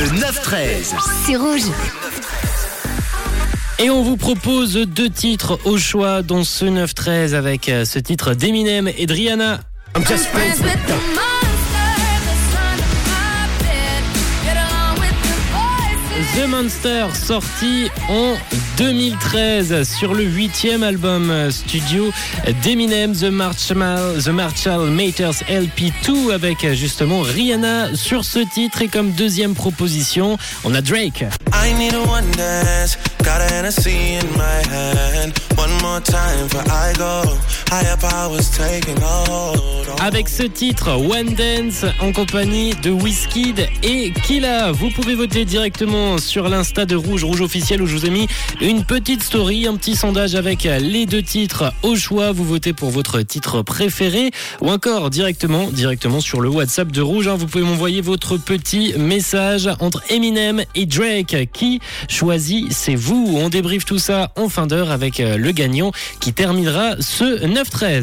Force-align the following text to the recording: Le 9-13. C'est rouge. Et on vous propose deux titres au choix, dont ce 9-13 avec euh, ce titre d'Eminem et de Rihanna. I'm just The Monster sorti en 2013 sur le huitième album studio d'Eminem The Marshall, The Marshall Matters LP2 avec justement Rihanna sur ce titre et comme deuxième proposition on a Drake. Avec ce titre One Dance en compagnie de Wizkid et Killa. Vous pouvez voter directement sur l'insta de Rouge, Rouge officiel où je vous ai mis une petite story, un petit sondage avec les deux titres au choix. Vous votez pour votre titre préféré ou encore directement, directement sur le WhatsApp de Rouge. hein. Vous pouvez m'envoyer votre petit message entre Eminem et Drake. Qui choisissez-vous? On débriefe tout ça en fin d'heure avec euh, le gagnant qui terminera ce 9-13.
Le 0.00 0.06
9-13. 0.06 0.94
C'est 1.26 1.36
rouge. 1.36 1.60
Et 3.78 3.90
on 3.90 4.02
vous 4.02 4.16
propose 4.16 4.72
deux 4.72 5.10
titres 5.10 5.58
au 5.66 5.76
choix, 5.76 6.22
dont 6.22 6.42
ce 6.42 6.64
9-13 6.64 7.34
avec 7.34 7.68
euh, 7.68 7.84
ce 7.84 7.98
titre 7.98 8.32
d'Eminem 8.32 8.88
et 8.88 9.04
de 9.04 9.12
Rihanna. 9.12 9.60
I'm 9.94 10.06
just 10.06 10.26
The 16.36 16.46
Monster 16.46 17.06
sorti 17.12 17.90
en 18.08 18.34
2013 18.78 19.82
sur 19.82 20.14
le 20.14 20.22
huitième 20.22 20.84
album 20.84 21.50
studio 21.50 22.12
d'Eminem 22.62 23.14
The 23.14 23.24
Marshall, 23.24 24.22
The 24.22 24.28
Marshall 24.28 24.90
Matters 24.90 25.42
LP2 25.48 26.32
avec 26.32 26.72
justement 26.74 27.20
Rihanna 27.22 27.96
sur 27.96 28.24
ce 28.24 28.38
titre 28.38 28.82
et 28.82 28.88
comme 28.88 29.10
deuxième 29.10 29.54
proposition 29.54 30.38
on 30.64 30.74
a 30.74 30.80
Drake. 30.80 31.24
Avec 40.00 40.28
ce 40.28 40.42
titre 40.42 40.90
One 40.90 41.34
Dance 41.34 41.84
en 42.00 42.12
compagnie 42.12 42.74
de 42.82 42.90
Wizkid 42.90 43.66
et 43.82 44.12
Killa. 44.24 44.72
Vous 44.72 44.90
pouvez 44.90 45.14
voter 45.14 45.44
directement 45.44 46.18
sur 46.18 46.48
l'insta 46.48 46.84
de 46.84 46.96
Rouge, 46.96 47.24
Rouge 47.24 47.40
officiel 47.40 47.80
où 47.80 47.86
je 47.86 47.96
vous 47.96 48.06
ai 48.06 48.10
mis 48.10 48.26
une 48.60 48.84
petite 48.84 49.22
story, 49.22 49.66
un 49.66 49.76
petit 49.76 49.96
sondage 49.96 50.34
avec 50.34 50.64
les 50.64 51.06
deux 51.06 51.22
titres 51.22 51.72
au 51.82 51.96
choix. 51.96 52.32
Vous 52.32 52.44
votez 52.44 52.72
pour 52.72 52.90
votre 52.90 53.22
titre 53.22 53.62
préféré 53.62 54.32
ou 54.60 54.70
encore 54.70 55.08
directement, 55.08 55.70
directement 55.70 56.20
sur 56.20 56.40
le 56.40 56.50
WhatsApp 56.50 56.92
de 56.92 57.00
Rouge. 57.00 57.28
hein. 57.28 57.36
Vous 57.36 57.46
pouvez 57.46 57.64
m'envoyer 57.64 58.00
votre 58.02 58.36
petit 58.36 58.94
message 58.98 59.68
entre 59.80 60.02
Eminem 60.10 60.62
et 60.74 60.84
Drake. 60.86 61.48
Qui 61.52 61.80
choisissez-vous? 62.08 63.36
On 63.38 63.48
débriefe 63.48 63.86
tout 63.86 63.98
ça 63.98 64.32
en 64.36 64.48
fin 64.48 64.66
d'heure 64.66 64.90
avec 64.90 65.20
euh, 65.20 65.36
le 65.36 65.52
gagnant 65.52 65.69
qui 66.20 66.32
terminera 66.32 66.96
ce 67.00 67.44
9-13. 67.44 67.98